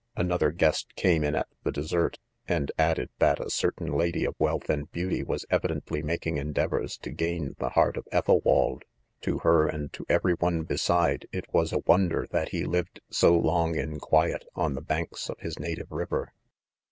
—■^lother 0.17 0.51
guest 0.57 0.95
came 0.95 1.23
in 1.23 1.35
at 1.35 1.45
the 1.63 1.71
dessert, 1.71 2.17
and 2.47 2.71
ad 2.75 2.95
ded 2.95 3.09
^hat 3.19 3.39
ascertain 3.39 3.93
lady 3.95 4.25
of 4.25 4.33
wealth 4.39 4.67
and 4.67 4.91
beauty 4.91 5.21
was 5.23 5.45
ewidently 5.51 6.03
making 6.03 6.37
endeavors 6.37 6.97
to 6.97 7.11
gain 7.11 7.49
the 7.49 7.49
THE 7.59 7.69
CONFESSIONS. 7.69 7.75
145 7.75 7.83
heart 7.83 7.97
of 7.97 8.07
Ethelwald. 9.31 9.41
Toiler, 9.41 9.67
and 9.67 9.93
to 9.93 10.01
1 10.01 10.05
every 10.09 10.33
one 10.33 10.63
beside, 10.63 11.27
it 11.31 11.45
was 11.53 11.71
a 11.71 11.83
wonder 11.85 12.25
that 12.31 12.49
he 12.49 12.61
had 12.61 12.69
lived• 12.69 12.99
so 13.15 13.37
long 13.37 13.73
lit 13.73 14.01
quiet, 14.01 14.43
on 14.55 14.73
the 14.73 14.81
banks 14.81 15.29
of 15.29 15.37
his 15.39 15.59
native 15.59 15.91
river. 15.91 16.33